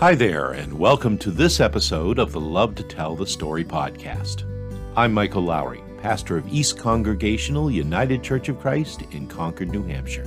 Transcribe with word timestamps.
Hi 0.00 0.14
there, 0.14 0.52
and 0.52 0.72
welcome 0.78 1.18
to 1.18 1.32
this 1.32 1.58
episode 1.58 2.20
of 2.20 2.30
the 2.30 2.40
Love 2.40 2.76
to 2.76 2.84
Tell 2.84 3.16
the 3.16 3.26
Story 3.26 3.64
podcast. 3.64 4.44
I'm 4.94 5.12
Michael 5.12 5.42
Lowry, 5.42 5.82
pastor 6.00 6.36
of 6.36 6.46
East 6.46 6.78
Congregational 6.78 7.68
United 7.68 8.22
Church 8.22 8.48
of 8.48 8.60
Christ 8.60 9.02
in 9.10 9.26
Concord, 9.26 9.70
New 9.70 9.82
Hampshire. 9.82 10.24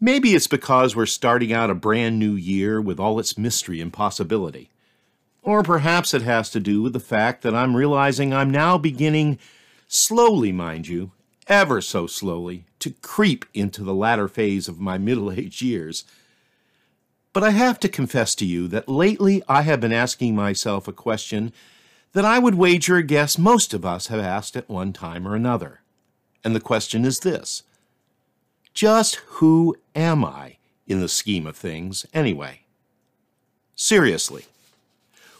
Maybe 0.00 0.34
it's 0.34 0.48
because 0.48 0.96
we're 0.96 1.06
starting 1.06 1.52
out 1.52 1.70
a 1.70 1.76
brand 1.76 2.18
new 2.18 2.32
year 2.32 2.80
with 2.80 2.98
all 2.98 3.20
its 3.20 3.38
mystery 3.38 3.80
and 3.80 3.92
possibility. 3.92 4.68
Or 5.44 5.62
perhaps 5.62 6.12
it 6.12 6.22
has 6.22 6.50
to 6.50 6.58
do 6.58 6.82
with 6.82 6.92
the 6.92 6.98
fact 6.98 7.42
that 7.42 7.54
I'm 7.54 7.76
realizing 7.76 8.34
I'm 8.34 8.50
now 8.50 8.78
beginning 8.78 9.38
slowly, 9.92 10.52
mind 10.52 10.88
you, 10.88 11.12
ever 11.48 11.82
so 11.82 12.06
slowly, 12.06 12.64
to 12.78 12.90
creep 13.02 13.44
into 13.52 13.84
the 13.84 13.94
latter 13.94 14.26
phase 14.26 14.66
of 14.66 14.80
my 14.80 14.96
middle 15.08 15.30
aged 15.30 15.60
years. 15.60 16.04
But 17.34 17.44
I 17.44 17.50
have 17.50 17.78
to 17.80 17.88
confess 17.88 18.34
to 18.36 18.46
you 18.46 18.68
that 18.68 18.88
lately 18.88 19.42
I 19.48 19.62
have 19.62 19.80
been 19.80 19.92
asking 19.92 20.34
myself 20.34 20.88
a 20.88 20.92
question 20.92 21.52
that 22.12 22.24
I 22.24 22.38
would 22.38 22.54
wager 22.54 22.96
a 22.96 23.02
guess 23.02 23.38
most 23.38 23.72
of 23.72 23.84
us 23.84 24.08
have 24.08 24.20
asked 24.20 24.56
at 24.56 24.68
one 24.68 24.92
time 24.92 25.26
or 25.26 25.34
another. 25.34 25.80
And 26.44 26.54
the 26.54 26.60
question 26.60 27.04
is 27.04 27.20
this 27.20 27.62
Just 28.74 29.16
who 29.26 29.76
am 29.94 30.24
I 30.24 30.56
in 30.86 31.00
the 31.00 31.08
scheme 31.08 31.46
of 31.46 31.56
things, 31.56 32.06
anyway? 32.14 32.60
Seriously. 33.74 34.46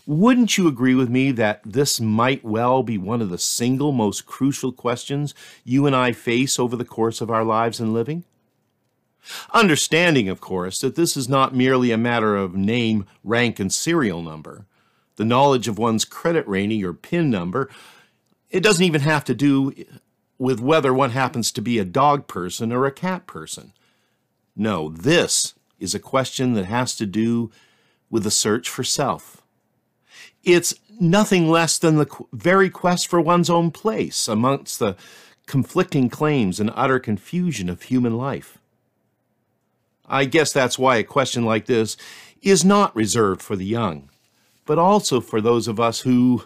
Wouldn't 0.06 0.58
you 0.58 0.66
agree 0.66 0.96
with 0.96 1.08
me 1.08 1.30
that 1.32 1.60
this 1.64 2.00
might 2.00 2.44
well 2.44 2.82
be 2.82 2.98
one 2.98 3.22
of 3.22 3.30
the 3.30 3.38
single 3.38 3.92
most 3.92 4.26
crucial 4.26 4.72
questions 4.72 5.32
you 5.64 5.86
and 5.86 5.94
I 5.94 6.12
face 6.12 6.58
over 6.58 6.74
the 6.74 6.84
course 6.84 7.20
of 7.20 7.30
our 7.30 7.44
lives 7.44 7.78
and 7.78 7.92
living? 7.92 8.24
Understanding, 9.52 10.28
of 10.28 10.40
course, 10.40 10.80
that 10.80 10.96
this 10.96 11.16
is 11.16 11.28
not 11.28 11.54
merely 11.54 11.92
a 11.92 11.98
matter 11.98 12.36
of 12.36 12.56
name, 12.56 13.06
rank, 13.22 13.60
and 13.60 13.72
serial 13.72 14.22
number, 14.22 14.66
the 15.16 15.24
knowledge 15.24 15.68
of 15.68 15.78
one's 15.78 16.04
credit 16.04 16.46
rating 16.48 16.84
or 16.84 16.92
PIN 16.92 17.30
number, 17.30 17.70
it 18.50 18.62
doesn't 18.62 18.84
even 18.84 19.02
have 19.02 19.24
to 19.24 19.34
do 19.34 19.72
with 20.36 20.58
whether 20.58 20.92
one 20.92 21.10
happens 21.10 21.52
to 21.52 21.62
be 21.62 21.78
a 21.78 21.84
dog 21.84 22.26
person 22.26 22.72
or 22.72 22.86
a 22.86 22.92
cat 22.92 23.28
person. 23.28 23.72
No, 24.56 24.88
this 24.88 25.54
is 25.78 25.94
a 25.94 26.00
question 26.00 26.54
that 26.54 26.64
has 26.64 26.96
to 26.96 27.06
do 27.06 27.52
with 28.10 28.24
the 28.24 28.30
search 28.30 28.68
for 28.68 28.82
self 28.82 29.41
it's 30.44 30.74
nothing 31.00 31.48
less 31.48 31.78
than 31.78 31.96
the 31.96 32.06
very 32.32 32.70
quest 32.70 33.08
for 33.08 33.20
one's 33.20 33.50
own 33.50 33.70
place 33.70 34.28
amongst 34.28 34.78
the 34.78 34.96
conflicting 35.46 36.08
claims 36.08 36.60
and 36.60 36.70
utter 36.74 36.98
confusion 36.98 37.68
of 37.68 37.82
human 37.82 38.16
life. 38.16 38.58
I 40.06 40.24
guess 40.24 40.52
that's 40.52 40.78
why 40.78 40.96
a 40.96 41.04
question 41.04 41.44
like 41.44 41.66
this 41.66 41.96
is 42.42 42.64
not 42.64 42.94
reserved 42.94 43.42
for 43.42 43.56
the 43.56 43.64
young, 43.64 44.10
but 44.66 44.78
also 44.78 45.20
for 45.20 45.40
those 45.40 45.68
of 45.68 45.80
us 45.80 46.00
who, 46.00 46.44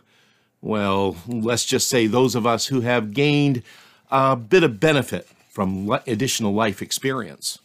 well, 0.61 1.17
let's 1.27 1.65
just 1.65 1.89
say 1.89 2.07
those 2.07 2.35
of 2.35 2.47
us 2.47 2.67
who 2.67 2.83
have 2.83 3.15
gained 3.15 3.63
a 4.11 4.37
bit 4.37 4.63
of 4.63 4.79
benefit 4.79 5.29
from 5.49 5.91
additional 6.07 6.53
life 6.53 6.83
experience. 6.83 7.59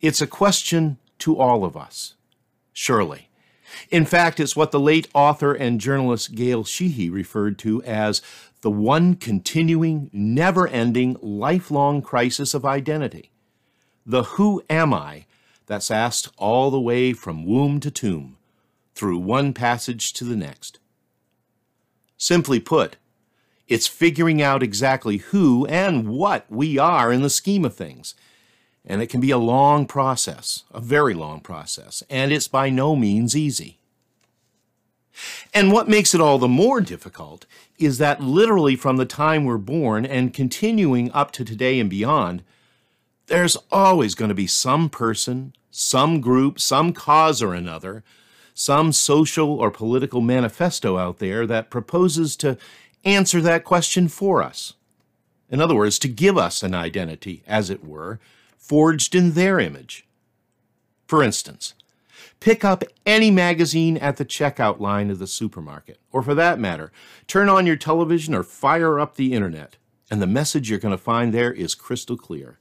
It's 0.00 0.20
a 0.20 0.26
question 0.26 0.98
to 1.20 1.38
all 1.38 1.64
of 1.64 1.76
us, 1.76 2.14
surely. 2.72 3.27
In 3.90 4.04
fact, 4.04 4.40
it's 4.40 4.56
what 4.56 4.72
the 4.72 4.80
late 4.80 5.08
author 5.14 5.52
and 5.52 5.80
journalist 5.80 6.34
Gail 6.34 6.64
Sheehy 6.64 7.10
referred 7.10 7.58
to 7.60 7.82
as 7.82 8.22
the 8.60 8.70
one 8.70 9.14
continuing, 9.14 10.10
never 10.12 10.66
ending, 10.66 11.16
lifelong 11.20 12.02
crisis 12.02 12.54
of 12.54 12.64
identity. 12.64 13.30
The 14.04 14.24
who 14.24 14.62
am 14.68 14.92
I 14.92 15.26
that's 15.66 15.90
asked 15.90 16.28
all 16.38 16.70
the 16.70 16.80
way 16.80 17.12
from 17.12 17.46
womb 17.46 17.78
to 17.80 17.90
tomb, 17.90 18.38
through 18.94 19.18
one 19.18 19.52
passage 19.52 20.12
to 20.14 20.24
the 20.24 20.36
next. 20.36 20.78
Simply 22.16 22.58
put, 22.58 22.96
it's 23.68 23.86
figuring 23.86 24.40
out 24.42 24.62
exactly 24.62 25.18
who 25.18 25.66
and 25.66 26.08
what 26.08 26.46
we 26.50 26.78
are 26.78 27.12
in 27.12 27.22
the 27.22 27.30
scheme 27.30 27.64
of 27.64 27.76
things 27.76 28.14
and 28.88 29.02
it 29.02 29.08
can 29.08 29.20
be 29.20 29.30
a 29.30 29.38
long 29.38 29.86
process, 29.86 30.64
a 30.72 30.80
very 30.80 31.12
long 31.12 31.40
process, 31.40 32.02
and 32.08 32.32
it's 32.32 32.48
by 32.48 32.70
no 32.70 32.96
means 32.96 33.36
easy. 33.36 33.78
And 35.52 35.72
what 35.72 35.88
makes 35.88 36.14
it 36.14 36.20
all 36.20 36.38
the 36.38 36.48
more 36.48 36.80
difficult 36.80 37.44
is 37.78 37.98
that 37.98 38.22
literally 38.22 38.76
from 38.76 38.96
the 38.96 39.04
time 39.04 39.44
we're 39.44 39.58
born 39.58 40.06
and 40.06 40.32
continuing 40.32 41.12
up 41.12 41.32
to 41.32 41.44
today 41.44 41.78
and 41.78 41.90
beyond, 41.90 42.42
there's 43.26 43.58
always 43.70 44.14
going 44.14 44.30
to 44.30 44.34
be 44.34 44.46
some 44.46 44.88
person, 44.88 45.54
some 45.70 46.20
group, 46.20 46.58
some 46.58 46.92
cause 46.92 47.42
or 47.42 47.52
another, 47.52 48.02
some 48.54 48.90
social 48.92 49.52
or 49.52 49.70
political 49.70 50.20
manifesto 50.20 50.96
out 50.96 51.18
there 51.18 51.46
that 51.46 51.70
proposes 51.70 52.36
to 52.36 52.56
answer 53.04 53.40
that 53.40 53.64
question 53.64 54.08
for 54.08 54.42
us. 54.42 54.74
In 55.50 55.60
other 55.60 55.74
words, 55.74 55.98
to 56.00 56.08
give 56.08 56.38
us 56.38 56.62
an 56.62 56.74
identity, 56.74 57.42
as 57.46 57.70
it 57.70 57.84
were, 57.84 58.18
forged 58.68 59.14
in 59.14 59.32
their 59.32 59.58
image. 59.58 60.06
For 61.06 61.22
instance, 61.22 61.72
pick 62.38 62.66
up 62.66 62.84
any 63.06 63.30
magazine 63.30 63.96
at 63.96 64.18
the 64.18 64.26
checkout 64.26 64.78
line 64.78 65.10
of 65.10 65.18
the 65.18 65.26
supermarket, 65.26 65.98
or 66.12 66.22
for 66.22 66.34
that 66.34 66.58
matter, 66.58 66.92
turn 67.26 67.48
on 67.48 67.66
your 67.66 67.76
television 67.76 68.34
or 68.34 68.42
fire 68.42 69.00
up 69.00 69.14
the 69.14 69.32
internet, 69.32 69.76
and 70.10 70.20
the 70.20 70.26
message 70.26 70.68
you're 70.68 70.78
going 70.78 70.92
to 70.92 71.02
find 71.02 71.32
there 71.32 71.52
is 71.52 71.74
crystal 71.74 72.18
clear. 72.18 72.58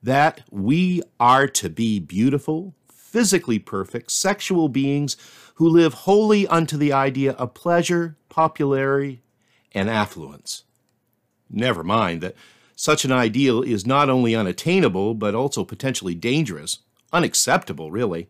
That 0.00 0.42
we 0.52 1.02
are 1.18 1.48
to 1.48 1.68
be 1.68 1.98
beautiful, 1.98 2.74
physically 2.88 3.58
perfect, 3.58 4.12
sexual 4.12 4.68
beings 4.68 5.16
who 5.56 5.68
live 5.68 5.94
wholly 5.94 6.46
unto 6.46 6.76
the 6.76 6.92
idea 6.92 7.32
of 7.32 7.54
pleasure, 7.54 8.16
popularity, 8.28 9.22
and 9.72 9.90
affluence. 9.90 10.62
Never 11.50 11.82
mind 11.82 12.20
that 12.20 12.36
such 12.80 13.04
an 13.04 13.10
ideal 13.10 13.60
is 13.60 13.84
not 13.84 14.08
only 14.08 14.36
unattainable, 14.36 15.12
but 15.12 15.34
also 15.34 15.64
potentially 15.64 16.14
dangerous, 16.14 16.78
unacceptable, 17.12 17.90
really. 17.90 18.28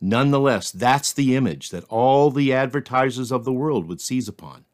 Nonetheless, 0.00 0.72
that's 0.72 1.12
the 1.12 1.36
image 1.36 1.70
that 1.70 1.84
all 1.84 2.32
the 2.32 2.52
advertisers 2.52 3.30
of 3.30 3.44
the 3.44 3.52
world 3.52 3.86
would 3.86 4.00
seize 4.00 4.26
upon. 4.26 4.64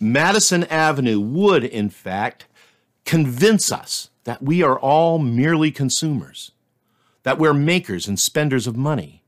Madison 0.00 0.64
Avenue 0.64 1.20
would, 1.20 1.62
in 1.62 1.88
fact, 1.88 2.46
convince 3.04 3.70
us 3.70 4.10
that 4.24 4.42
we 4.42 4.60
are 4.60 4.76
all 4.76 5.20
merely 5.20 5.70
consumers, 5.70 6.50
that 7.22 7.38
we're 7.38 7.54
makers 7.54 8.08
and 8.08 8.18
spenders 8.18 8.66
of 8.66 8.76
money, 8.76 9.22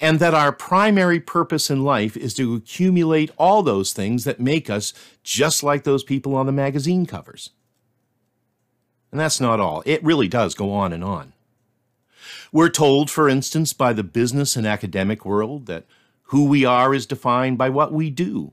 and 0.00 0.20
that 0.20 0.32
our 0.32 0.52
primary 0.52 1.18
purpose 1.18 1.70
in 1.70 1.82
life 1.82 2.16
is 2.16 2.34
to 2.34 2.54
accumulate 2.54 3.32
all 3.36 3.64
those 3.64 3.92
things 3.92 4.22
that 4.22 4.38
make 4.38 4.70
us 4.70 4.92
just 5.24 5.64
like 5.64 5.82
those 5.82 6.04
people 6.04 6.36
on 6.36 6.46
the 6.46 6.52
magazine 6.52 7.04
covers. 7.04 7.50
And 9.16 9.20
that's 9.22 9.40
not 9.40 9.60
all. 9.60 9.82
It 9.86 10.04
really 10.04 10.28
does 10.28 10.54
go 10.54 10.70
on 10.70 10.92
and 10.92 11.02
on. 11.02 11.32
We're 12.52 12.68
told, 12.68 13.10
for 13.10 13.30
instance, 13.30 13.72
by 13.72 13.94
the 13.94 14.04
business 14.04 14.56
and 14.56 14.66
academic 14.66 15.24
world 15.24 15.64
that 15.64 15.86
who 16.24 16.44
we 16.44 16.66
are 16.66 16.92
is 16.92 17.06
defined 17.06 17.56
by 17.56 17.70
what 17.70 17.94
we 17.94 18.10
do. 18.10 18.52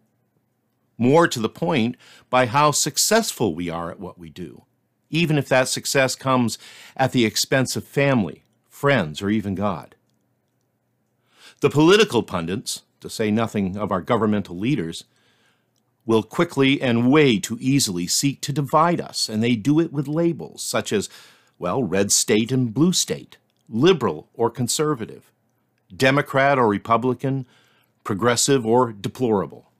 More 0.98 1.28
to 1.28 1.42
the 1.42 1.50
point, 1.50 1.98
by 2.30 2.46
how 2.46 2.72
successful 2.72 3.54
we 3.54 3.70
are 3.70 3.92
at 3.92 4.00
what 4.00 4.18
we 4.18 4.30
do, 4.30 4.64
even 5.10 5.38
if 5.38 5.50
that 5.50 5.68
success 5.68 6.16
comes 6.16 6.58
at 6.96 7.12
the 7.12 7.26
expense 7.26 7.76
of 7.76 7.84
family, 7.84 8.46
friends, 8.70 9.22
or 9.22 9.30
even 9.30 9.56
God. 9.56 9.96
The 11.60 11.70
political 11.70 12.24
pundits, 12.24 12.84
to 13.02 13.10
say 13.10 13.32
nothing 13.32 13.76
of 13.76 13.92
our 13.92 14.00
governmental 14.02 14.58
leaders, 14.58 15.04
will 16.06 16.24
quickly 16.24 16.82
and 16.82 17.12
way 17.12 17.40
too 17.40 17.58
easily 17.60 18.08
seek 18.08 18.42
to 18.42 18.52
divide 18.52 19.00
us, 19.00 19.30
and 19.30 19.42
they 19.42 19.56
do 19.56 19.80
it 19.80 19.94
with 19.94 20.08
labels 20.08 20.62
such 20.62 20.92
as, 20.92 21.10
well, 21.58 21.84
red 21.84 22.12
state 22.12 22.52
and 22.52 22.74
blue 22.74 22.92
state, 22.94 23.38
liberal 23.70 24.28
or 24.34 24.50
conservative, 24.50 25.32
Democrat 25.96 26.58
or 26.58 26.68
Republican, 26.68 27.46
progressive 28.04 28.66
or 28.66 28.92
deplorable. 28.92 29.72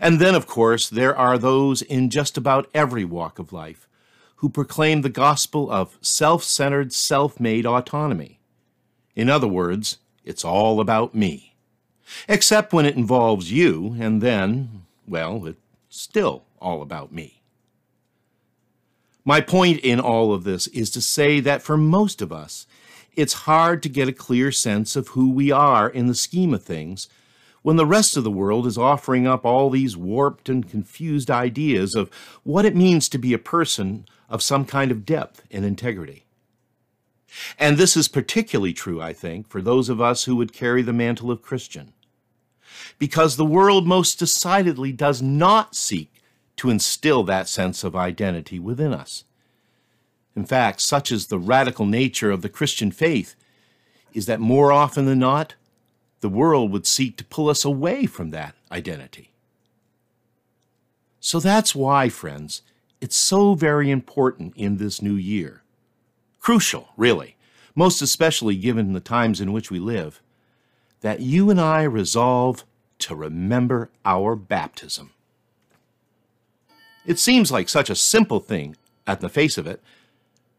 And 0.00 0.20
then, 0.20 0.34
of 0.34 0.46
course, 0.46 0.88
there 0.88 1.16
are 1.16 1.36
those 1.36 1.82
in 1.82 2.10
just 2.10 2.36
about 2.36 2.70
every 2.72 3.04
walk 3.04 3.38
of 3.38 3.52
life 3.52 3.88
who 4.36 4.48
proclaim 4.48 5.02
the 5.02 5.08
gospel 5.08 5.70
of 5.70 5.98
self 6.00 6.44
centered, 6.44 6.92
self 6.92 7.40
made 7.40 7.66
autonomy. 7.66 8.40
In 9.16 9.28
other 9.28 9.48
words, 9.48 9.98
it's 10.24 10.44
all 10.44 10.80
about 10.80 11.14
me. 11.14 11.53
Except 12.28 12.72
when 12.72 12.86
it 12.86 12.96
involves 12.96 13.52
you, 13.52 13.96
and 13.98 14.20
then, 14.20 14.82
well, 15.06 15.46
it's 15.46 15.60
still 15.88 16.44
all 16.60 16.82
about 16.82 17.12
me. 17.12 17.42
My 19.24 19.40
point 19.40 19.80
in 19.80 20.00
all 20.00 20.34
of 20.34 20.44
this 20.44 20.66
is 20.68 20.90
to 20.90 21.00
say 21.00 21.40
that 21.40 21.62
for 21.62 21.76
most 21.76 22.20
of 22.20 22.32
us, 22.32 22.66
it's 23.14 23.44
hard 23.44 23.82
to 23.82 23.88
get 23.88 24.08
a 24.08 24.12
clear 24.12 24.52
sense 24.52 24.96
of 24.96 25.08
who 25.08 25.30
we 25.30 25.50
are 25.50 25.88
in 25.88 26.06
the 26.06 26.14
scheme 26.14 26.52
of 26.52 26.62
things 26.62 27.08
when 27.62 27.76
the 27.76 27.86
rest 27.86 28.16
of 28.16 28.24
the 28.24 28.30
world 28.30 28.66
is 28.66 28.76
offering 28.76 29.26
up 29.26 29.46
all 29.46 29.70
these 29.70 29.96
warped 29.96 30.50
and 30.50 30.68
confused 30.68 31.30
ideas 31.30 31.94
of 31.94 32.10
what 32.42 32.66
it 32.66 32.76
means 32.76 33.08
to 33.08 33.16
be 33.16 33.32
a 33.32 33.38
person 33.38 34.04
of 34.28 34.42
some 34.42 34.66
kind 34.66 34.90
of 34.90 35.06
depth 35.06 35.42
and 35.50 35.64
integrity. 35.64 36.23
And 37.58 37.76
this 37.76 37.96
is 37.96 38.08
particularly 38.08 38.72
true, 38.72 39.00
I 39.00 39.12
think, 39.12 39.48
for 39.48 39.60
those 39.60 39.88
of 39.88 40.00
us 40.00 40.24
who 40.24 40.36
would 40.36 40.52
carry 40.52 40.82
the 40.82 40.92
mantle 40.92 41.30
of 41.30 41.42
Christian. 41.42 41.92
Because 42.98 43.36
the 43.36 43.44
world 43.44 43.86
most 43.86 44.18
decidedly 44.18 44.92
does 44.92 45.20
not 45.20 45.74
seek 45.74 46.22
to 46.56 46.70
instill 46.70 47.24
that 47.24 47.48
sense 47.48 47.82
of 47.82 47.96
identity 47.96 48.58
within 48.58 48.92
us. 48.92 49.24
In 50.36 50.44
fact, 50.44 50.80
such 50.80 51.10
is 51.10 51.26
the 51.26 51.38
radical 51.38 51.86
nature 51.86 52.30
of 52.30 52.42
the 52.42 52.48
Christian 52.48 52.90
faith, 52.90 53.34
is 54.12 54.26
that 54.26 54.40
more 54.40 54.72
often 54.72 55.06
than 55.06 55.18
not, 55.18 55.54
the 56.20 56.28
world 56.28 56.70
would 56.70 56.86
seek 56.86 57.16
to 57.16 57.24
pull 57.24 57.48
us 57.48 57.64
away 57.64 58.06
from 58.06 58.30
that 58.30 58.54
identity. 58.70 59.32
So 61.20 61.40
that's 61.40 61.74
why, 61.74 62.08
friends, 62.08 62.62
it's 63.00 63.16
so 63.16 63.54
very 63.54 63.90
important 63.90 64.54
in 64.56 64.76
this 64.76 65.02
new 65.02 65.14
year. 65.14 65.63
Crucial, 66.44 66.90
really, 66.98 67.36
most 67.74 68.02
especially 68.02 68.54
given 68.54 68.92
the 68.92 69.00
times 69.00 69.40
in 69.40 69.50
which 69.50 69.70
we 69.70 69.78
live, 69.78 70.20
that 71.00 71.20
you 71.20 71.48
and 71.48 71.58
I 71.58 71.84
resolve 71.84 72.66
to 72.98 73.14
remember 73.14 73.88
our 74.04 74.36
baptism. 74.36 75.12
It 77.06 77.18
seems 77.18 77.50
like 77.50 77.70
such 77.70 77.88
a 77.88 77.94
simple 77.94 78.40
thing 78.40 78.76
at 79.06 79.22
the 79.22 79.30
face 79.30 79.56
of 79.56 79.66
it, 79.66 79.82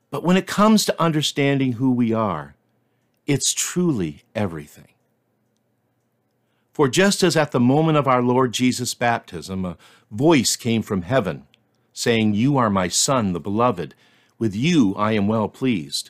but 0.10 0.24
when 0.24 0.38
it 0.38 0.48
comes 0.48 0.86
to 0.86 1.00
understanding 1.00 1.74
who 1.74 1.92
we 1.92 2.12
are, 2.12 2.56
it's 3.28 3.54
truly 3.54 4.24
everything. 4.34 4.88
For 6.74 6.90
just 6.90 7.22
as 7.22 7.38
at 7.38 7.52
the 7.52 7.60
moment 7.60 8.00
of 8.00 8.08
our 8.08 8.24
Lord 8.24 8.54
Jesus' 8.54 8.96
baptism, 8.96 9.64
a 9.66 9.78
voice 10.10 10.56
came 10.56 10.82
from 10.82 11.04
heaven, 11.04 11.46
saying, 11.94 12.34
You 12.34 12.58
are 12.58 12.72
my 12.72 12.88
Son, 12.88 13.34
the 13.34 13.40
beloved. 13.40 13.94
With 14.38 14.56
you 14.56 14.96
I 14.96 15.14
am 15.14 15.28
well 15.28 15.48
pleased. 15.48 16.10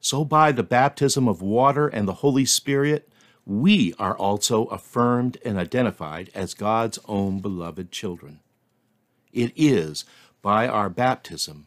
So 0.00 0.24
by 0.24 0.52
the 0.52 0.62
baptism 0.62 1.26
of 1.26 1.42
water 1.42 1.88
and 1.88 2.06
the 2.06 2.14
Holy 2.14 2.44
Spirit, 2.44 3.08
we 3.44 3.94
are 3.98 4.16
also 4.16 4.64
affirmed 4.66 5.38
and 5.44 5.58
identified 5.58 6.30
as 6.34 6.54
God's 6.54 6.98
own 7.06 7.40
beloved 7.40 7.90
children. 7.90 8.40
It 9.32 9.52
is 9.56 10.04
by 10.42 10.68
our 10.68 10.88
baptism 10.88 11.66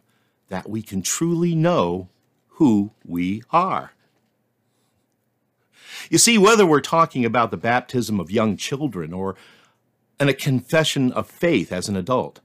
that 0.50 0.70
we 0.70 0.82
can 0.82 1.02
truly 1.02 1.56
know 1.56 2.10
who 2.54 2.92
we 3.06 3.44
are. 3.52 3.94
You 6.10 6.18
see, 6.18 6.38
whether 6.38 6.66
we're 6.66 6.82
talking 6.82 7.26
about 7.26 7.52
the 7.52 7.58
baptism 7.58 8.20
of 8.20 8.32
young 8.32 8.58
children 8.58 9.14
or 9.14 9.36
and 10.20 10.30
a 10.30 10.34
confession 10.34 11.14
of 11.14 11.28
faith 11.28 11.72
as 11.72 11.88
an 11.88 11.96
adult, 11.96 12.42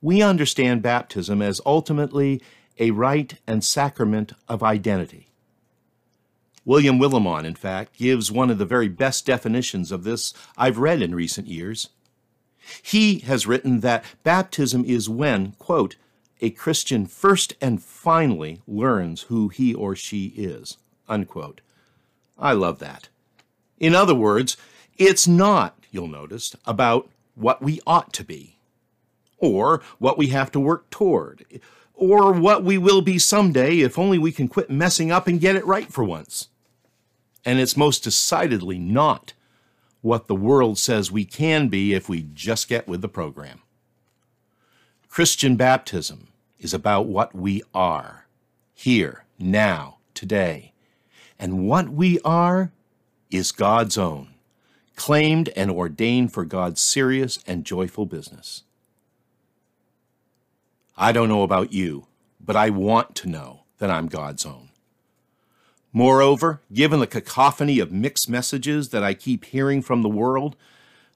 we 0.00 0.22
understand 0.22 0.82
baptism 0.82 1.42
as 1.42 1.60
ultimately 1.66 2.40
a 2.78 2.90
rite 2.92 3.34
and 3.46 3.64
sacrament 3.64 4.32
of 4.48 4.62
identity. 4.62 5.28
William 6.64 6.98
Willimon, 6.98 7.44
in 7.44 7.54
fact, 7.54 7.96
gives 7.96 8.30
one 8.30 8.50
of 8.50 8.58
the 8.58 8.66
very 8.66 8.88
best 8.88 9.24
definitions 9.24 9.90
of 9.90 10.04
this 10.04 10.34
I've 10.56 10.78
read 10.78 11.00
in 11.00 11.14
recent 11.14 11.46
years. 11.46 11.88
He 12.82 13.20
has 13.20 13.46
written 13.46 13.80
that 13.80 14.04
baptism 14.22 14.84
is 14.84 15.08
when, 15.08 15.52
quote, 15.52 15.96
a 16.40 16.50
Christian 16.50 17.06
first 17.06 17.54
and 17.60 17.82
finally 17.82 18.60
learns 18.66 19.22
who 19.22 19.48
he 19.48 19.74
or 19.74 19.96
she 19.96 20.26
is, 20.36 20.76
unquote. 21.08 21.62
I 22.38 22.52
love 22.52 22.78
that. 22.80 23.08
In 23.78 23.94
other 23.94 24.14
words, 24.14 24.56
it's 24.98 25.26
not, 25.26 25.78
you'll 25.90 26.06
notice, 26.06 26.54
about 26.66 27.08
what 27.34 27.62
we 27.62 27.80
ought 27.86 28.12
to 28.12 28.24
be, 28.24 28.57
or 29.38 29.82
what 29.98 30.18
we 30.18 30.28
have 30.28 30.50
to 30.52 30.60
work 30.60 30.90
toward, 30.90 31.44
or 31.94 32.32
what 32.32 32.62
we 32.62 32.78
will 32.78 33.00
be 33.00 33.18
someday 33.18 33.80
if 33.80 33.98
only 33.98 34.18
we 34.18 34.32
can 34.32 34.48
quit 34.48 34.70
messing 34.70 35.10
up 35.10 35.26
and 35.26 35.40
get 35.40 35.56
it 35.56 35.66
right 35.66 35.92
for 35.92 36.04
once. 36.04 36.48
And 37.44 37.58
it's 37.58 37.76
most 37.76 38.04
decidedly 38.04 38.78
not 38.78 39.32
what 40.00 40.26
the 40.26 40.34
world 40.34 40.78
says 40.78 41.10
we 41.10 41.24
can 41.24 41.68
be 41.68 41.94
if 41.94 42.08
we 42.08 42.26
just 42.34 42.68
get 42.68 42.86
with 42.86 43.00
the 43.00 43.08
program. 43.08 43.62
Christian 45.08 45.56
baptism 45.56 46.28
is 46.58 46.74
about 46.74 47.06
what 47.06 47.34
we 47.34 47.62
are, 47.74 48.26
here, 48.74 49.24
now, 49.38 49.98
today. 50.14 50.72
And 51.38 51.66
what 51.66 51.88
we 51.88 52.20
are 52.24 52.72
is 53.30 53.52
God's 53.52 53.96
own, 53.96 54.34
claimed 54.96 55.48
and 55.56 55.70
ordained 55.70 56.32
for 56.32 56.44
God's 56.44 56.80
serious 56.80 57.38
and 57.46 57.64
joyful 57.64 58.06
business. 58.06 58.64
I 61.00 61.12
don't 61.12 61.28
know 61.28 61.44
about 61.44 61.72
you, 61.72 62.08
but 62.44 62.56
I 62.56 62.70
want 62.70 63.14
to 63.16 63.28
know 63.28 63.60
that 63.78 63.88
I'm 63.88 64.08
God's 64.08 64.44
own. 64.44 64.70
Moreover, 65.92 66.60
given 66.72 66.98
the 66.98 67.06
cacophony 67.06 67.78
of 67.78 67.92
mixed 67.92 68.28
messages 68.28 68.88
that 68.88 69.04
I 69.04 69.14
keep 69.14 69.44
hearing 69.44 69.80
from 69.80 70.02
the 70.02 70.08
world, 70.08 70.56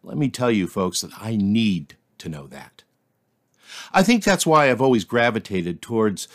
let 0.05 0.17
me 0.17 0.29
tell 0.29 0.53
you, 0.53 0.69
folks, 0.69 1.01
that 1.01 1.11
I 1.19 1.35
need 1.35 1.97
to 2.19 2.29
know 2.29 2.47
that. 2.47 2.85
I 3.93 4.05
think 4.05 4.23
that's 4.23 4.47
why 4.47 4.71
I've 4.71 4.81
always 4.81 5.03
gravitated 5.03 5.83
towards 5.83 6.29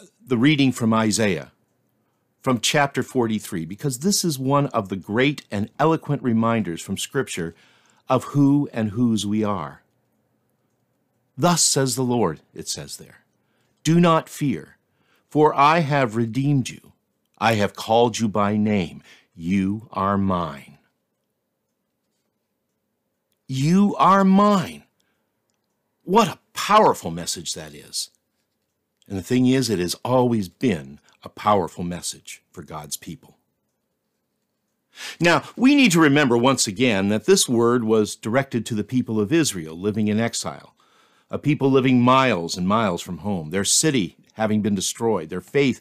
uh, 0.00 0.06
the 0.26 0.38
reading 0.38 0.72
from 0.72 0.94
Isaiah, 0.94 1.52
from 2.40 2.58
chapter 2.58 3.02
43 3.02 3.66
because 3.66 3.98
this 3.98 4.24
is 4.24 4.38
one 4.38 4.68
of 4.68 4.88
the 4.88 4.96
great 4.96 5.42
and 5.50 5.68
eloquent 5.78 6.22
reminders 6.22 6.80
from 6.80 6.96
Scripture 6.96 7.54
of 8.08 8.24
who 8.24 8.66
and 8.72 8.92
whose 8.92 9.26
we 9.26 9.44
are. 9.44 9.83
Thus 11.36 11.62
says 11.62 11.96
the 11.96 12.02
Lord, 12.02 12.40
it 12.54 12.68
says 12.68 12.96
there 12.96 13.24
Do 13.82 14.00
not 14.00 14.28
fear, 14.28 14.76
for 15.28 15.54
I 15.54 15.80
have 15.80 16.16
redeemed 16.16 16.68
you. 16.68 16.92
I 17.38 17.54
have 17.54 17.74
called 17.74 18.18
you 18.18 18.28
by 18.28 18.56
name. 18.56 19.02
You 19.34 19.88
are 19.92 20.16
mine. 20.16 20.78
You 23.48 23.94
are 23.98 24.24
mine. 24.24 24.84
What 26.04 26.28
a 26.28 26.38
powerful 26.52 27.10
message 27.10 27.54
that 27.54 27.74
is. 27.74 28.10
And 29.08 29.18
the 29.18 29.22
thing 29.22 29.46
is, 29.46 29.68
it 29.68 29.78
has 29.78 29.94
always 30.04 30.48
been 30.48 31.00
a 31.22 31.28
powerful 31.28 31.84
message 31.84 32.42
for 32.52 32.62
God's 32.62 32.96
people. 32.96 33.36
Now, 35.20 35.42
we 35.56 35.74
need 35.74 35.92
to 35.92 36.00
remember 36.00 36.36
once 36.36 36.66
again 36.66 37.08
that 37.08 37.26
this 37.26 37.48
word 37.48 37.84
was 37.84 38.14
directed 38.14 38.64
to 38.66 38.74
the 38.74 38.84
people 38.84 39.20
of 39.20 39.32
Israel 39.32 39.78
living 39.78 40.08
in 40.08 40.20
exile, 40.20 40.73
a 41.34 41.38
people 41.38 41.68
living 41.68 42.00
miles 42.00 42.56
and 42.56 42.68
miles 42.68 43.02
from 43.02 43.18
home, 43.18 43.50
their 43.50 43.64
city 43.64 44.16
having 44.34 44.62
been 44.62 44.76
destroyed, 44.76 45.30
their 45.30 45.40
faith 45.40 45.80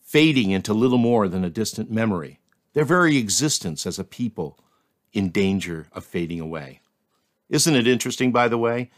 fading 0.00 0.50
into 0.50 0.74
little 0.74 0.98
more 0.98 1.28
than 1.28 1.44
a 1.44 1.48
distant 1.48 1.92
memory, 1.92 2.40
their 2.72 2.84
very 2.84 3.16
existence 3.16 3.86
as 3.86 4.00
a 4.00 4.04
people 4.04 4.58
in 5.12 5.30
danger 5.30 5.86
of 5.92 6.04
fading 6.04 6.40
away. 6.40 6.80
Isn't 7.48 7.76
it 7.76 7.86
interesting, 7.86 8.32
by 8.32 8.48
the 8.48 8.58
way, 8.58 8.90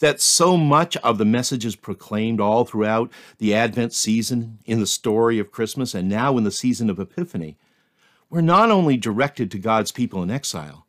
that 0.00 0.20
so 0.20 0.58
much 0.58 0.98
of 0.98 1.16
the 1.16 1.24
messages 1.24 1.76
proclaimed 1.76 2.38
all 2.38 2.66
throughout 2.66 3.10
the 3.38 3.54
Advent 3.54 3.94
season, 3.94 4.58
in 4.66 4.80
the 4.80 4.86
story 4.86 5.38
of 5.38 5.50
Christmas, 5.50 5.94
and 5.94 6.10
now 6.10 6.36
in 6.36 6.44
the 6.44 6.50
season 6.50 6.90
of 6.90 7.00
Epiphany, 7.00 7.56
were 8.28 8.42
not 8.42 8.70
only 8.70 8.98
directed 8.98 9.50
to 9.50 9.58
God's 9.58 9.92
people 9.92 10.22
in 10.22 10.30
exile, 10.30 10.86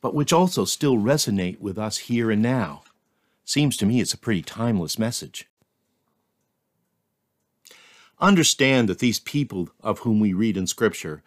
but 0.00 0.12
which 0.12 0.32
also 0.32 0.64
still 0.64 0.96
resonate 0.96 1.60
with 1.60 1.78
us 1.78 1.98
here 1.98 2.32
and 2.32 2.42
now. 2.42 2.82
Seems 3.44 3.76
to 3.78 3.86
me 3.86 4.00
it's 4.00 4.14
a 4.14 4.18
pretty 4.18 4.42
timeless 4.42 4.98
message. 4.98 5.48
Understand 8.20 8.88
that 8.88 8.98
these 8.98 9.18
people 9.18 9.70
of 9.80 10.00
whom 10.00 10.20
we 10.20 10.32
read 10.32 10.56
in 10.56 10.66
Scripture 10.66 11.22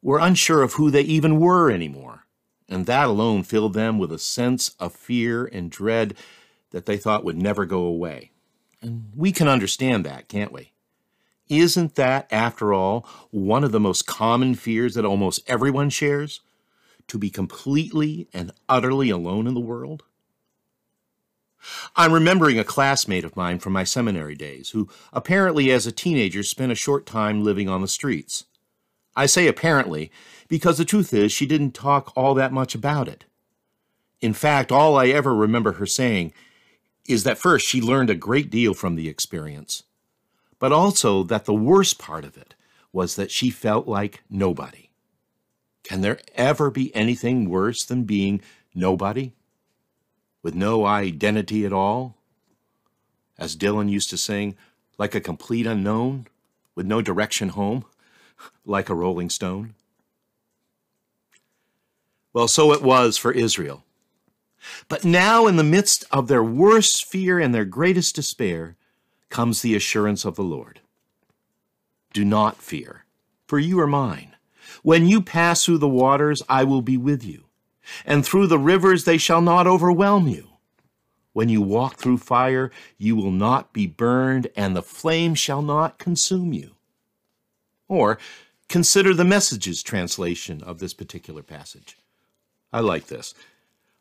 were 0.00 0.18
unsure 0.18 0.62
of 0.62 0.74
who 0.74 0.90
they 0.90 1.02
even 1.02 1.40
were 1.40 1.70
anymore 1.70 2.24
and 2.70 2.86
that 2.86 3.08
alone 3.08 3.42
filled 3.42 3.74
them 3.74 3.98
with 3.98 4.12
a 4.12 4.18
sense 4.18 4.70
of 4.78 4.94
fear 4.94 5.44
and 5.44 5.70
dread 5.70 6.14
that 6.70 6.86
they 6.86 6.96
thought 6.96 7.24
would 7.24 7.36
never 7.36 7.66
go 7.66 7.82
away. 7.82 8.30
And 8.80 9.10
we 9.14 9.32
can 9.32 9.48
understand 9.48 10.06
that, 10.06 10.28
can't 10.28 10.52
we? 10.52 10.72
Isn't 11.48 11.96
that, 11.96 12.28
after 12.30 12.72
all, 12.72 13.04
one 13.32 13.64
of 13.64 13.72
the 13.72 13.80
most 13.80 14.06
common 14.06 14.54
fears 14.54 14.94
that 14.94 15.04
almost 15.04 15.42
everyone 15.48 15.90
shares? 15.90 16.40
To 17.08 17.18
be 17.18 17.28
completely 17.28 18.28
and 18.32 18.52
utterly 18.68 19.10
alone 19.10 19.48
in 19.48 19.54
the 19.54 19.60
world? 19.60 20.04
I'm 21.96 22.12
remembering 22.12 22.58
a 22.58 22.64
classmate 22.64 23.24
of 23.24 23.36
mine 23.36 23.58
from 23.58 23.72
my 23.72 23.84
seminary 23.84 24.34
days 24.34 24.70
who 24.70 24.88
apparently 25.12 25.70
as 25.70 25.86
a 25.86 25.92
teenager 25.92 26.42
spent 26.42 26.72
a 26.72 26.76
short 26.76 27.06
time 27.06 27.44
living 27.44 27.68
on 27.68 27.80
the 27.82 27.88
streets. 27.88 28.44
I 29.16 29.26
say 29.26 29.46
apparently 29.46 30.10
because 30.48 30.78
the 30.78 30.84
truth 30.84 31.12
is 31.12 31.32
she 31.32 31.46
didn't 31.46 31.72
talk 31.72 32.12
all 32.16 32.34
that 32.34 32.52
much 32.52 32.74
about 32.74 33.08
it. 33.08 33.24
In 34.20 34.32
fact, 34.32 34.70
all 34.70 34.96
I 34.96 35.08
ever 35.08 35.34
remember 35.34 35.72
her 35.72 35.86
saying 35.86 36.32
is 37.08 37.24
that 37.24 37.38
first 37.38 37.66
she 37.66 37.80
learned 37.80 38.10
a 38.10 38.14
great 38.14 38.50
deal 38.50 38.74
from 38.74 38.94
the 38.94 39.08
experience, 39.08 39.84
but 40.58 40.72
also 40.72 41.22
that 41.24 41.44
the 41.44 41.54
worst 41.54 41.98
part 41.98 42.24
of 42.24 42.36
it 42.36 42.54
was 42.92 43.16
that 43.16 43.30
she 43.30 43.50
felt 43.50 43.88
like 43.88 44.22
nobody. 44.28 44.90
Can 45.82 46.02
there 46.02 46.20
ever 46.34 46.70
be 46.70 46.94
anything 46.94 47.48
worse 47.48 47.84
than 47.84 48.04
being 48.04 48.40
nobody? 48.74 49.32
With 50.42 50.54
no 50.54 50.86
identity 50.86 51.66
at 51.66 51.72
all? 51.72 52.16
As 53.38 53.56
Dylan 53.56 53.90
used 53.90 54.10
to 54.10 54.18
sing, 54.18 54.56
like 54.98 55.14
a 55.14 55.20
complete 55.20 55.66
unknown, 55.66 56.26
with 56.74 56.86
no 56.86 57.02
direction 57.02 57.50
home, 57.50 57.84
like 58.64 58.88
a 58.88 58.94
rolling 58.94 59.30
stone? 59.30 59.74
Well, 62.32 62.48
so 62.48 62.72
it 62.72 62.82
was 62.82 63.16
for 63.16 63.32
Israel. 63.32 63.84
But 64.88 65.04
now, 65.04 65.46
in 65.46 65.56
the 65.56 65.64
midst 65.64 66.04
of 66.10 66.28
their 66.28 66.44
worst 66.44 67.04
fear 67.04 67.38
and 67.38 67.54
their 67.54 67.64
greatest 67.64 68.14
despair, 68.14 68.76
comes 69.30 69.62
the 69.62 69.74
assurance 69.74 70.24
of 70.24 70.36
the 70.36 70.42
Lord. 70.42 70.80
Do 72.12 72.24
not 72.24 72.60
fear, 72.60 73.04
for 73.46 73.58
you 73.58 73.80
are 73.80 73.86
mine. 73.86 74.36
When 74.82 75.06
you 75.06 75.22
pass 75.22 75.64
through 75.64 75.78
the 75.78 75.88
waters, 75.88 76.42
I 76.48 76.64
will 76.64 76.82
be 76.82 76.96
with 76.96 77.24
you, 77.24 77.44
and 78.04 78.24
through 78.24 78.46
the 78.46 78.58
rivers 78.58 79.04
they 79.04 79.18
shall 79.18 79.40
not 79.40 79.66
overwhelm 79.66 80.28
you. 80.28 80.48
When 81.32 81.48
you 81.48 81.62
walk 81.62 81.96
through 81.96 82.18
fire, 82.18 82.70
you 82.98 83.14
will 83.14 83.30
not 83.30 83.72
be 83.72 83.86
burned, 83.86 84.48
and 84.56 84.74
the 84.74 84.82
flame 84.82 85.34
shall 85.34 85.62
not 85.62 85.98
consume 85.98 86.52
you. 86.52 86.72
Or 87.88 88.18
consider 88.68 89.14
the 89.14 89.24
Message's 89.24 89.82
translation 89.82 90.62
of 90.62 90.78
this 90.78 90.94
particular 90.94 91.42
passage. 91.42 91.96
I 92.72 92.80
like 92.80 93.06
this. 93.06 93.34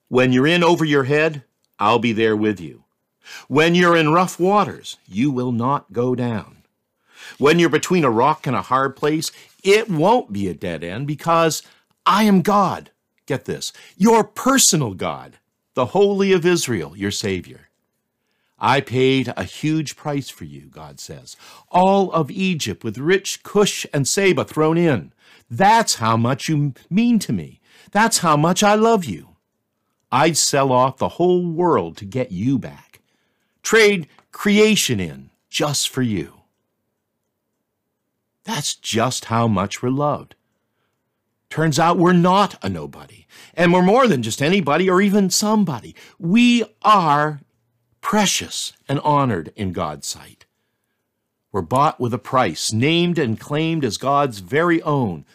When 0.08 0.34
you're 0.34 0.48
in 0.48 0.64
over 0.64 0.86
your 0.86 1.04
head, 1.04 1.44
I'll 1.78 2.00
be 2.00 2.14
there 2.14 2.36
with 2.36 2.60
you. 2.60 2.84
When 3.48 3.76
you're 3.76 3.96
in 3.96 4.12
rough 4.12 4.40
waters, 4.40 4.98
you 5.08 5.30
will 5.30 5.52
not 5.52 5.94
go 5.94 6.16
down. 6.16 6.64
When 7.38 7.60
you're 7.60 7.70
between 7.70 8.04
a 8.04 8.10
rock 8.10 8.48
and 8.48 8.56
a 8.56 8.62
hard 8.64 8.96
place, 8.96 9.32
it 9.64 9.90
won't 9.90 10.34
be 10.34 10.48
a 10.48 10.54
dead 10.54 10.84
end 10.84 11.06
because 11.08 11.62
I 12.06 12.24
am 12.24 12.42
God. 12.42 12.92
Get 13.30 13.46
this, 13.46 13.72
your 13.96 14.24
personal 14.24 14.96
God, 14.96 15.38
the 15.76 15.94
Holy 15.94 16.32
of 16.32 16.48
Israel, 16.48 16.98
your 16.98 17.12
Savior. 17.12 17.70
I 18.58 18.82
paid 18.82 19.32
a 19.38 19.44
huge 19.44 19.96
price 19.96 20.30
for 20.30 20.46
you, 20.46 20.62
God 20.62 21.00
says. 21.00 21.38
All 21.70 22.12
of 22.12 22.32
Egypt 22.32 22.84
with 22.84 22.98
rich 22.98 23.44
Cush 23.44 23.86
and 23.94 24.08
Seba 24.08 24.46
thrown 24.46 24.80
in. 24.80 25.14
That's 25.48 25.98
how 25.98 26.18
much 26.18 26.50
you 26.50 26.74
mean 26.90 27.20
to 27.20 27.32
me. 27.32 27.62
That's 27.92 28.18
how 28.18 28.36
much 28.36 28.64
I 28.64 28.74
love 28.74 29.06
you. 29.06 29.36
I'd 30.12 30.36
sell 30.36 30.72
off 30.72 30.98
the 30.98 31.10
whole 31.20 31.46
world 31.46 31.98
to 31.98 32.06
get 32.06 32.32
you 32.32 32.58
back. 32.58 33.00
Trade 33.62 34.08
creation 34.32 35.00
in 35.00 35.30
just 35.52 35.88
for 35.88 36.02
you. 36.02 36.42
That's 38.44 38.74
just 38.74 39.26
how 39.26 39.48
much 39.48 39.84
we're 39.84 39.90
loved. 39.92 40.34
Turns 41.50 41.80
out 41.80 41.98
we're 41.98 42.14
not 42.14 42.64
a 42.64 42.70
nobody, 42.70 43.26
and 43.56 43.74
we're 43.74 43.82
more 43.82 44.08
than 44.08 44.22
just 44.22 44.42
anybody 44.42 44.90
or 44.90 45.02
even 45.02 45.30
somebody. 45.30 45.96
We 46.20 46.64
are 46.84 47.42
precious 48.02 48.74
and 48.88 49.00
honored 49.00 49.52
in 49.56 49.72
God's 49.72 50.08
sight. 50.08 50.46
We're 51.52 51.62
bought 51.62 52.00
with 52.00 52.14
a 52.14 52.20
price, 52.20 52.72
named 52.72 53.18
and 53.18 53.40
claimed 53.40 53.84
as 53.84 53.98
God's 53.98 54.40
very 54.40 54.82
own, 54.84 55.26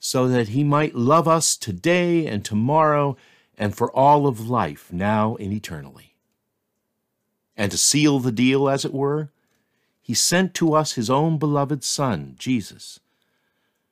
so 0.00 0.26
that 0.28 0.48
He 0.48 0.64
might 0.64 0.96
love 0.96 1.28
us 1.28 1.56
today 1.56 2.26
and 2.26 2.44
tomorrow 2.44 3.16
and 3.56 3.76
for 3.76 3.92
all 3.92 4.26
of 4.26 4.48
life, 4.48 4.92
now 4.92 5.36
and 5.36 5.52
eternally. 5.52 6.16
And 7.56 7.70
to 7.70 7.78
seal 7.78 8.18
the 8.18 8.32
deal, 8.32 8.68
as 8.68 8.84
it 8.84 8.92
were, 8.92 9.30
He 10.00 10.14
sent 10.14 10.54
to 10.54 10.74
us 10.74 10.94
His 10.94 11.08
own 11.08 11.38
beloved 11.38 11.84
Son, 11.84 12.34
Jesus, 12.38 12.98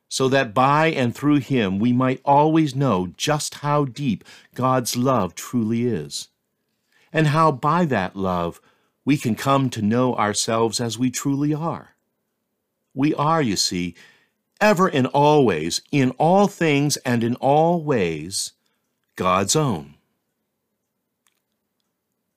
so 0.09 0.29
that 0.29 0.55
by 0.55 0.89
and 0.89 1.15
through 1.15 1.39
Him 1.39 1.79
we 1.79 1.93
might 1.93 2.21
always 2.25 2.75
know 2.75 3.13
just 3.17 3.57
how 3.57 3.85
deep 3.85 4.25
God's 4.55 4.97
love 4.97 5.35
truly 5.35 5.87
is, 5.87 6.29
and 7.13 7.29
how 7.29 7.53
by 7.53 7.85
that 7.87 8.17
love 8.17 8.61
we 9.05 9.17
can 9.17 9.35
come 9.35 9.71
to 9.71 9.83
know 9.83 10.15
ourselves 10.17 10.81
as 10.81 10.99
we 10.99 11.11
truly 11.11 11.55
are. 11.55 11.95
We 12.95 13.15
are, 13.15 13.41
you 13.41 13.57
see, 13.57 13.95
ever 14.61 14.89
and 14.89 15.07
always, 15.09 15.81
in 15.93 16.11
all 16.13 16.49
things 16.49 16.97
and 16.99 17.23
in 17.23 17.35
all 17.37 17.83
ways, 17.83 18.53
God's 19.17 19.57
own. 19.57 19.95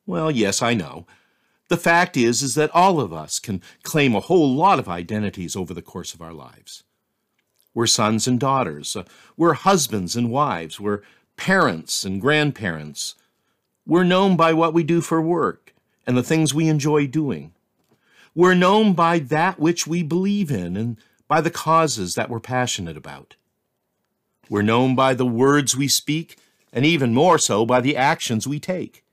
Well, 0.05 0.31
yes, 0.31 0.61
I 0.61 0.73
know. 0.73 1.05
The 1.69 1.77
fact 1.77 2.17
is 2.17 2.41
is 2.41 2.55
that 2.55 2.73
all 2.73 2.99
of 2.99 3.13
us 3.13 3.39
can 3.39 3.61
claim 3.83 4.13
a 4.13 4.19
whole 4.19 4.53
lot 4.53 4.77
of 4.77 4.89
identities 4.89 5.55
over 5.55 5.73
the 5.73 5.81
course 5.81 6.13
of 6.13 6.21
our 6.21 6.33
lives. 6.33 6.83
We're 7.73 7.87
sons 7.87 8.27
and 8.27 8.39
daughters. 8.39 8.95
Uh, 8.95 9.03
we're 9.37 9.53
husbands 9.53 10.15
and 10.15 10.29
wives. 10.29 10.79
We're 10.79 11.01
parents 11.37 12.03
and 12.03 12.21
grandparents. 12.21 13.15
We're 13.85 14.03
known 14.03 14.35
by 14.35 14.53
what 14.53 14.73
we 14.73 14.83
do 14.83 15.01
for 15.01 15.21
work 15.21 15.73
and 16.05 16.17
the 16.17 16.23
things 16.23 16.53
we 16.53 16.67
enjoy 16.67 17.07
doing. 17.07 17.53
We're 18.35 18.53
known 18.53 18.93
by 18.93 19.19
that 19.19 19.59
which 19.59 19.87
we 19.87 20.03
believe 20.03 20.51
in 20.51 20.77
and 20.77 20.97
by 21.27 21.41
the 21.41 21.51
causes 21.51 22.15
that 22.15 22.29
we're 22.29 22.39
passionate 22.39 22.97
about. 22.97 23.35
We're 24.49 24.61
known 24.61 24.95
by 24.95 25.13
the 25.13 25.25
words 25.25 25.75
we 25.75 25.87
speak 25.87 26.37
and 26.73 26.85
even 26.85 27.13
more 27.13 27.37
so 27.37 27.65
by 27.65 27.81
the 27.81 27.95
actions 27.95 28.47
we 28.47 28.59
take. 28.59 29.03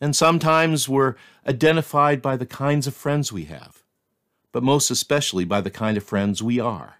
And 0.00 0.16
sometimes 0.16 0.88
we're 0.88 1.14
identified 1.46 2.20
by 2.20 2.36
the 2.36 2.46
kinds 2.46 2.86
of 2.86 2.94
friends 2.94 3.32
we 3.32 3.44
have, 3.44 3.82
but 4.50 4.62
most 4.62 4.90
especially 4.90 5.44
by 5.44 5.60
the 5.60 5.70
kind 5.70 5.96
of 5.96 6.02
friends 6.02 6.42
we 6.42 6.58
are. 6.58 6.96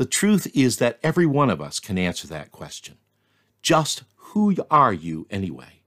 The 0.00 0.06
truth 0.06 0.50
is 0.54 0.78
that 0.78 0.98
every 1.02 1.26
one 1.26 1.50
of 1.50 1.60
us 1.60 1.78
can 1.78 1.98
answer 1.98 2.26
that 2.28 2.50
question. 2.50 2.96
Just 3.60 4.04
who 4.16 4.56
are 4.70 4.94
you 4.94 5.26
anyway? 5.28 5.82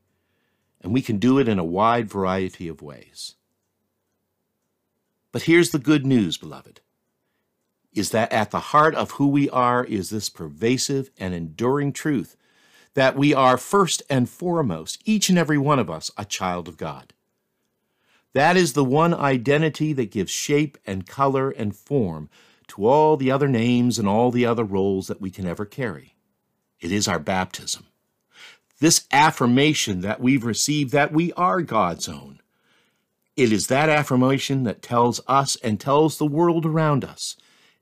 And 0.82 0.94
we 0.94 1.02
can 1.02 1.18
do 1.18 1.40
it 1.40 1.48
in 1.48 1.58
a 1.58 1.64
wide 1.64 2.12
variety 2.12 2.68
of 2.68 2.84
ways. 2.84 3.34
But 5.32 5.42
here's 5.42 5.72
the 5.72 5.80
good 5.80 6.06
news, 6.06 6.38
beloved 6.38 6.82
is 7.92 8.12
that 8.12 8.32
at 8.32 8.52
the 8.52 8.60
heart 8.60 8.94
of 8.94 9.12
who 9.14 9.28
we 9.28 9.50
are 9.50 9.84
is 9.84 10.12
this 10.12 10.30
pervasive 10.30 11.10
and 11.18 11.34
enduring 11.34 11.92
truth 11.92 12.38
that 12.94 13.16
we 13.16 13.34
are 13.34 13.58
first 13.58 14.04
and 14.12 14.30
foremost, 14.30 15.02
each 15.06 15.30
and 15.30 15.40
every 15.40 15.58
one 15.58 15.80
of 15.80 15.90
us, 15.90 16.12
a 16.20 16.26
child 16.26 16.68
of 16.68 16.78
God. 16.78 17.14
That 18.34 18.58
is 18.58 18.74
the 18.74 18.86
one 18.86 19.16
identity 19.16 19.92
that 19.94 20.12
gives 20.12 20.32
shape 20.32 20.78
and 20.86 21.08
color 21.08 21.50
and 21.50 21.76
form 21.76 22.30
to 22.68 22.86
all 22.86 23.18
the 23.18 23.32
other 23.32 23.48
names 23.48 24.00
and 24.00 24.08
all 24.08 24.32
the 24.32 24.46
other 24.46 24.64
roles 24.64 25.08
that 25.08 25.22
we 25.22 25.32
can 25.32 25.46
ever 25.46 25.66
carry. 25.66 26.16
It 26.80 26.92
is 26.92 27.08
our 27.08 27.20
baptism. 27.20 27.86
This 28.80 29.08
affirmation 29.12 30.02
that 30.02 30.20
we've 30.20 30.44
received 30.44 30.92
that 30.92 31.14
we 31.14 31.32
are 31.34 31.62
God's 31.62 32.10
own. 32.10 32.42
It 33.36 33.52
is 33.52 33.68
that 33.68 33.90
affirmation 33.90 34.64
that 34.64 34.82
tells 34.82 35.22
us 35.28 35.56
and 35.58 35.80
tells 35.80 36.18
the 36.18 36.26
world 36.26 36.66
around 36.66 37.04
us 37.04 37.36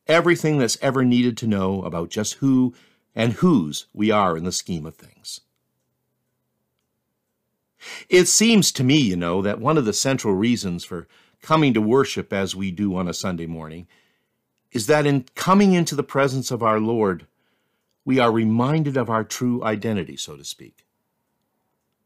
everything 0.07 0.57
that's 0.57 0.77
ever 0.81 1.03
needed 1.03 1.37
to 1.37 1.47
know 1.47 1.81
about 1.83 2.09
just 2.09 2.35
who 2.35 2.73
and 3.15 3.33
whose 3.33 3.87
we 3.93 4.11
are 4.11 4.37
in 4.37 4.43
the 4.43 4.51
scheme 4.51 4.85
of 4.85 4.95
things. 4.95 5.41
It 8.09 8.27
seems 8.27 8.71
to 8.73 8.83
me, 8.83 8.97
you 8.97 9.15
know, 9.15 9.41
that 9.41 9.59
one 9.59 9.77
of 9.77 9.85
the 9.85 9.93
central 9.93 10.35
reasons 10.35 10.83
for 10.83 11.07
coming 11.41 11.73
to 11.73 11.81
worship 11.81 12.31
as 12.31 12.55
we 12.55 12.71
do 12.71 12.95
on 12.95 13.07
a 13.07 13.13
Sunday 13.13 13.47
morning 13.47 13.87
is 14.71 14.87
that 14.87 15.05
in 15.05 15.25
coming 15.35 15.73
into 15.73 15.95
the 15.95 16.03
presence 16.03 16.51
of 16.51 16.63
our 16.63 16.79
Lord, 16.79 17.25
we 18.05 18.19
are 18.19 18.31
reminded 18.31 18.97
of 18.97 19.09
our 19.09 19.23
true 19.23 19.63
identity, 19.63 20.17
so 20.17 20.35
to 20.35 20.43
speak. 20.43 20.85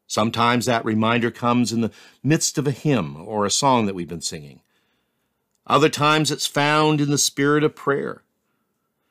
Sometimes 0.08 0.66
that 0.66 0.86
reminder 0.86 1.32
comes 1.32 1.72
in 1.72 1.82
the 1.82 1.92
midst 2.24 2.58
of 2.58 2.68
a 2.68 2.72
hymn 2.72 3.18
or 3.26 3.46
a 3.46 3.52
song 3.52 3.86
that 3.86 3.96
we've 3.96 4.08
been 4.08 4.22
singing. 4.22 4.62
Other 5.68 5.90
times 5.90 6.30
it's 6.30 6.46
found 6.46 7.02
in 7.02 7.10
the 7.10 7.18
spirit 7.18 7.64
of 7.64 7.76
prayer. 7.76 8.22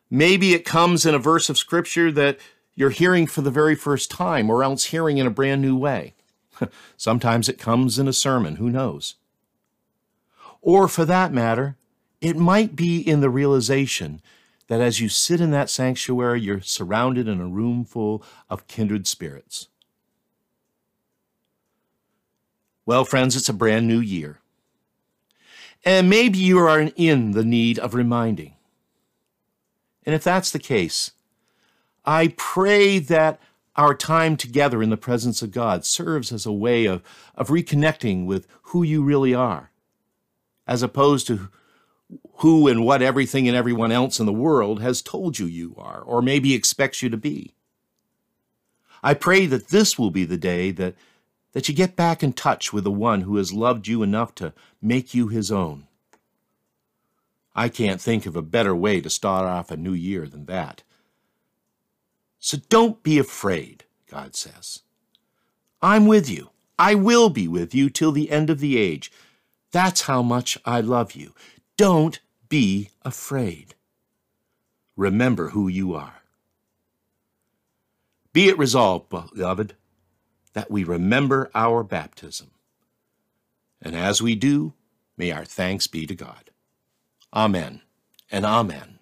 Maybe 0.09 0.55
it 0.55 0.65
comes 0.65 1.05
in 1.05 1.15
a 1.15 1.19
verse 1.19 1.49
of 1.49 1.59
scripture 1.59 2.13
that 2.13 2.39
you're 2.77 2.91
hearing 2.91 3.27
for 3.27 3.41
the 3.41 3.51
very 3.51 3.75
first 3.75 4.11
time 4.11 4.51
or 4.51 4.63
else 4.63 4.87
hearing 4.87 5.19
in 5.19 5.27
a 5.27 5.31
brand 5.31 5.63
new 5.63 5.77
way. 5.77 6.15
Sometimes 6.97 7.49
it 7.49 7.59
comes 7.59 7.99
in 7.99 8.07
a 8.07 8.13
sermon, 8.13 8.57
who 8.57 8.71
knows? 8.71 9.15
Or 10.63 10.87
for 10.87 11.05
that 11.05 11.33
matter, 11.33 11.77
it 12.25 12.39
might 12.39 12.75
be 12.75 12.99
in 12.99 13.21
the 13.21 13.29
realization 13.29 14.23
that 14.69 14.81
as 14.81 14.99
you 14.99 15.11
sit 15.11 15.43
in 15.43 15.51
that 15.51 15.69
sanctuary, 15.69 16.41
you're 16.41 16.63
surrounded 16.63 17.29
in 17.29 17.39
a 17.39 17.47
room 17.47 17.85
full 17.85 18.25
of 18.49 18.67
kindred 18.67 19.07
spirits. 19.07 19.69
Well, 22.87 23.05
friends, 23.05 23.37
it's 23.37 23.51
a 23.51 23.53
brand 23.53 23.87
new 23.87 24.01
year. 24.01 24.41
And 25.85 26.09
maybe 26.09 26.39
you 26.39 26.59
are 26.61 26.91
in 26.97 27.33
the 27.33 27.45
need 27.45 27.79
of 27.79 27.95
reminding. 27.95 28.55
And 30.07 30.15
if 30.15 30.25
that's 30.25 30.51
the 30.51 30.59
case, 30.59 31.11
I 32.07 32.33
pray 32.39 32.99
that 33.01 33.39
our 33.77 33.95
time 33.95 34.39
together 34.39 34.83
in 34.83 34.89
the 34.89 34.97
presence 34.97 35.43
of 35.43 35.51
God 35.51 35.85
serves 35.85 36.33
as 36.33 36.47
a 36.47 36.53
way 36.53 36.87
of, 36.87 37.03
of 37.35 37.49
reconnecting 37.49 38.25
with 38.25 38.47
who 38.63 38.83
you 38.83 39.03
really 39.03 39.35
are, 39.35 39.71
as 40.67 40.83
opposed 40.83 41.27
to 41.27 41.51
who 42.39 42.69
and 42.69 42.85
what 42.85 43.03
everything 43.03 43.49
and 43.49 43.57
everyone 43.57 43.93
else 43.93 44.21
in 44.21 44.27
the 44.27 44.33
world 44.33 44.81
has 44.81 45.03
told 45.03 45.39
you 45.39 45.47
you 45.47 45.75
are, 45.79 46.01
or 46.01 46.21
maybe 46.23 46.55
expects 46.55 47.03
you 47.03 47.09
to 47.09 47.17
be. 47.17 47.55
I 49.03 49.15
pray 49.15 49.47
that 49.47 49.69
this 49.69 49.99
will 49.99 50.11
be 50.11 50.25
the 50.25 50.39
day 50.39 50.71
that, 50.73 50.95
that 51.53 51.69
you 51.69 51.75
get 51.75 51.97
back 51.97 52.23
in 52.23 52.33
touch 52.33 52.73
with 52.73 52.85
the 52.85 52.91
one 52.91 53.23
who 53.23 53.37
has 53.37 53.53
loved 53.53 53.87
you 53.87 54.03
enough 54.03 54.35
to 54.37 54.53
make 54.81 55.15
you 55.15 55.29
his 55.29 55.53
own. 55.53 55.87
I 57.55 57.69
can't 57.69 58.01
think 58.01 58.27
of 58.27 58.35
a 58.35 58.43
better 58.43 58.75
way 58.75 59.01
to 59.01 59.11
start 59.11 59.47
off 59.47 59.71
a 59.71 59.77
new 59.77 59.93
year 59.93 60.27
than 60.27 60.47
that. 60.47 60.83
So 62.41 62.59
don't 62.69 63.03
be 63.03 63.19
afraid, 63.19 63.85
God 64.11 64.35
says. 64.35 64.83
I'm 65.81 66.07
with 66.07 66.29
you. 66.29 66.51
I 66.79 66.95
will 66.95 67.31
be 67.31 67.47
with 67.47 67.75
you 67.75 67.89
till 67.91 68.11
the 68.11 68.31
end 68.31 68.51
of 68.51 68.59
the 68.59 68.77
age. 68.77 69.13
That's 69.71 70.03
how 70.03 70.23
much 70.23 70.59
I 70.65 70.81
love 70.81 71.13
you. 71.13 71.35
Don't 71.77 72.21
be 72.49 72.91
afraid. 73.03 73.75
Remember 74.97 75.51
who 75.51 75.69
you 75.69 75.95
are. 75.95 76.23
Be 78.33 78.49
it 78.49 78.59
resolved, 78.59 79.09
beloved, 79.09 79.75
that 80.53 80.71
we 80.71 80.85
remember 80.85 81.51
our 81.55 81.83
baptism. 81.83 82.51
And 83.83 83.97
as 83.97 84.23
we 84.23 84.35
do, 84.35 84.75
may 85.17 85.33
our 85.33 85.45
thanks 85.45 85.87
be 85.87 86.07
to 86.07 86.15
God. 86.15 86.51
Amen 87.33 87.83
and 88.31 88.47
Amen. 88.47 88.94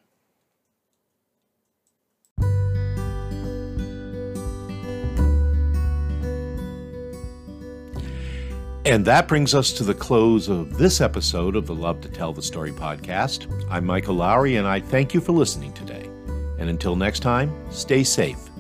And 8.84 9.04
that 9.04 9.28
brings 9.28 9.54
us 9.54 9.72
to 9.74 9.84
the 9.84 9.94
close 9.94 10.48
of 10.48 10.76
this 10.76 11.00
episode 11.00 11.54
of 11.54 11.66
the 11.66 11.74
Love 11.74 12.00
to 12.00 12.08
Tell 12.08 12.32
the 12.32 12.42
Story 12.42 12.72
podcast. 12.72 13.46
I'm 13.70 13.86
Michael 13.86 14.16
Lowry, 14.16 14.56
and 14.56 14.66
I 14.66 14.80
thank 14.80 15.14
you 15.14 15.20
for 15.20 15.30
listening 15.30 15.72
today. 15.72 16.10
And 16.58 16.68
until 16.68 16.96
next 16.96 17.20
time, 17.20 17.54
stay 17.70 18.02
safe, 18.02 18.50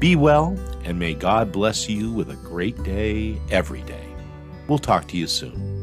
be 0.00 0.16
well, 0.16 0.58
and 0.82 0.98
may 0.98 1.14
God 1.14 1.52
bless 1.52 1.88
you 1.88 2.10
with 2.10 2.32
a 2.32 2.36
great 2.36 2.82
day 2.82 3.40
every 3.52 3.82
day. 3.82 4.04
We'll 4.66 4.80
talk 4.80 5.06
to 5.08 5.16
you 5.16 5.28
soon. 5.28 5.77